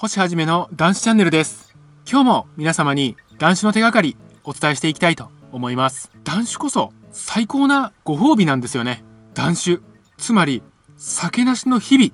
[0.00, 1.74] 星はじめの男子チャンネルです。
[2.10, 6.10] 今日も皆様に男子の手がかりお伝えしていきたいと思います。
[6.24, 9.04] 男子こそ最高なご褒美なんですよね。
[9.34, 9.80] 男子、
[10.16, 10.62] つまり
[10.96, 12.12] 酒なしの日々。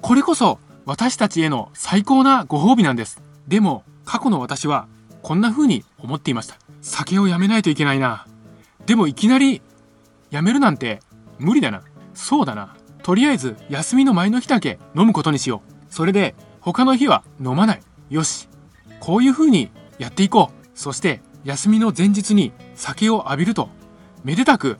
[0.00, 3.22] これこそ私たちへの最高なご褒美なんです。
[3.46, 4.88] でも過去の私は
[5.22, 6.56] こんな風に思っていました。
[6.82, 8.26] 酒をやめないといけないな。
[8.86, 9.62] でもいきなり
[10.32, 10.98] やめるなんて
[11.38, 11.82] 無理だな。
[12.12, 12.74] そうだな。
[13.04, 15.94] とりあえず休みの前の日だけ飲むことにしよう。
[15.94, 17.82] それで他の日は飲まない。
[18.10, 18.48] よし。
[19.00, 20.68] こういう風にやっていこう。
[20.74, 23.68] そして休みの前日に酒を浴びると、
[24.24, 24.78] めでたく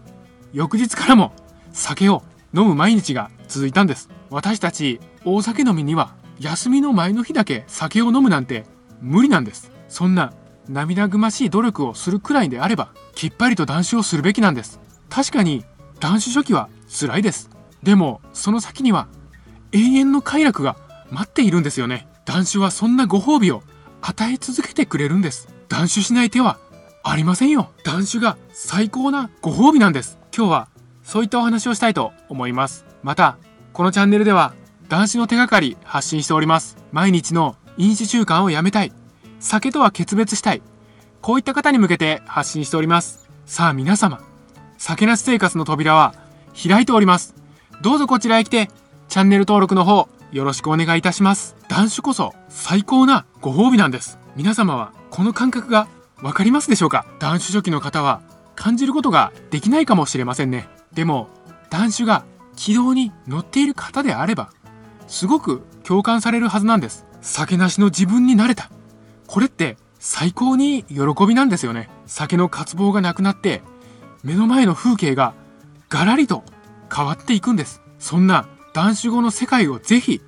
[0.53, 1.33] 翌日からも
[1.73, 2.23] 酒を
[2.55, 4.09] 飲む毎日が続いたんです。
[4.31, 8.65] 私たち大酒飲みには休みの前の日だけ酒を飲むなんて
[9.01, 9.73] 無理なんです。
[9.89, 10.33] そんな
[10.69, 14.81] 涙ぐましい努力をするくらいであれば、きっぱりと断酒をするべきなんです。
[15.09, 15.65] 確かに
[15.99, 17.51] 断酒初期は辛いです。
[17.83, 19.09] でもその先には
[19.73, 20.77] 永遠の快楽が
[21.11, 22.07] 待っているんですよね。
[22.25, 23.63] 断酒はそんなご褒美を
[24.03, 25.49] 与え続けてくれるんです。
[25.69, 26.59] 断酒しない手は
[27.03, 27.71] ありませんよ。
[27.85, 30.19] 断酒が最高なご褒美なんです。
[30.37, 30.69] 今日は
[31.03, 32.85] そういったお話をしたいと思います。
[33.03, 33.37] また、
[33.73, 34.55] このチャンネルでは
[34.89, 36.77] 断酒の手がかり発信しております。
[36.93, 38.93] 毎日の飲酒習慣をやめたい。
[39.39, 40.63] 酒とは決別したい。
[41.23, 43.29] こういった方に向けて発信しております。
[43.47, 44.21] さあ皆様、
[44.79, 46.15] 酒なし生活の扉は
[46.55, 47.35] 開いております。
[47.83, 48.71] どうぞこちらへ来て、
[49.09, 51.57] チャンネル登録の方よろしくお願いいたします。
[51.69, 54.19] 断酒こそ最高なご褒美なんです。
[54.37, 55.89] 皆様はこの感覚が
[56.23, 57.05] わかりますでしょうか？
[57.19, 58.21] 断酒初期の方は
[58.55, 60.69] 感じることができないかもしれませんね。
[60.93, 61.29] でも、
[61.69, 64.51] 断酒が軌道に乗っている方であれば、
[65.09, 67.07] すごく共感されるはずなんです。
[67.21, 68.71] 酒なしの自分になれた。
[69.27, 71.91] これって最高に喜びなんですよね。
[72.07, 73.63] 酒の渇望がなくなって、
[74.23, 75.35] 目の前の風景が
[75.89, 76.45] ガラリと
[76.95, 77.83] 変わっていくんです。
[77.99, 78.47] そんな
[78.81, 80.23] 断酒後の世界をぜひ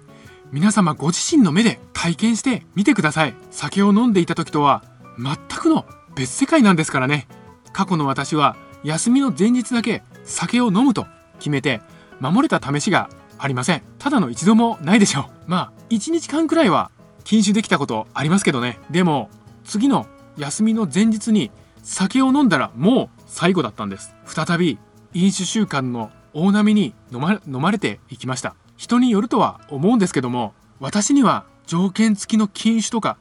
[0.51, 3.35] 皆様ご自身の目で体験してみてください。
[3.51, 4.85] 酒を飲んでいた時とは
[5.19, 7.27] 全くの別世界なんですからね。
[7.73, 11.07] 過去の私は休みの前日だけ酒を飲むと
[11.39, 11.81] 決めて
[12.21, 13.09] 守れた試しが
[13.39, 13.83] ありません。
[13.99, 15.25] ただの一度もないでしょう。
[15.47, 16.91] まあ、1日間くらいは
[17.25, 18.79] 禁酒できたことありますけどね。
[18.91, 19.31] でも、
[19.65, 21.51] 次の休みの前日に
[21.83, 24.15] 酒を飲んだらもう最後だったんです。
[24.27, 24.79] 再び
[25.15, 28.55] 飲酒習慣の大波に飲ま飲まれていきました。
[28.77, 33.17] 人によるとは思うんですけども私には条件付きの禁酒とか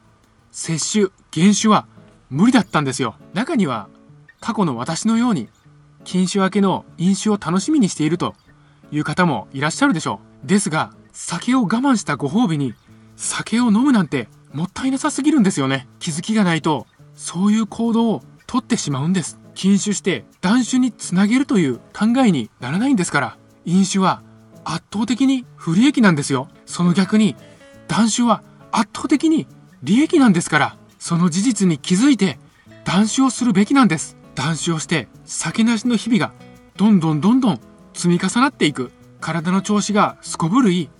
[0.50, 1.86] 摂取減酒は
[2.30, 3.14] 無理だったんですよ。
[3.32, 3.88] 中には
[4.40, 5.48] 過去の私のように
[6.04, 8.34] 禁酒明けの飲酒を楽しみにしていると
[8.90, 10.46] いう方もいらっしゃるでしょう。
[10.46, 12.74] ですが酒を我慢したご褒美に
[13.16, 15.86] 酒を飲むなんてもったいなさすぎるんですよね。
[15.98, 19.38] 気づきがないとそういう行動をとってしまうんです。
[19.54, 23.36] 禁酒して断酒につなげるという考えにならないんですから。
[23.64, 24.22] 飲酒は
[24.64, 26.48] 圧倒的に不利益なんですよ。
[26.66, 27.36] その逆に
[27.88, 29.46] 断酒は圧倒的に
[29.82, 30.76] 利益なんですから。
[30.98, 32.38] その事実に気づいて
[32.84, 34.16] 断酒をするべきなんです。
[34.34, 36.32] 断酒をして酒なしの日々が
[36.76, 37.60] どんどんどんどん
[37.92, 38.92] 積み重なっていく。
[39.20, 40.90] 体の調子がすこぶるいい。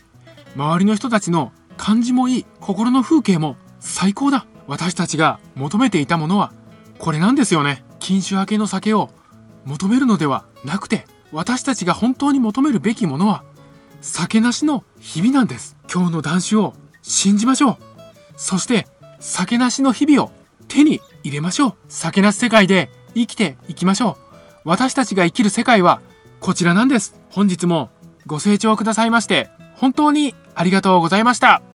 [0.55, 4.47] 周りの人たちの感じもいい心の風景も最高だ。
[4.67, 6.53] 私たちが求めていたものは
[6.99, 7.85] これなんですよね。
[8.03, 9.11] 禁酒明けの酒を
[9.65, 13.45] 求めるのではなくて私たちが本当に求めるべきものは
[14.01, 15.77] 酒なしの日々なんです。
[15.93, 17.77] 今日の男子を信じましょう。
[18.37, 18.89] そして
[19.21, 20.33] 酒なしの日々を
[20.67, 21.75] 手に入れましょう。
[21.89, 24.39] 酒なし世界で生きていきましょう。
[24.65, 26.01] 私たちが生きる世界は
[26.41, 27.15] こちらなんです。
[27.31, 27.91] 本日も
[28.27, 31.63] ご清聴くださいまして本当にありがとうございました。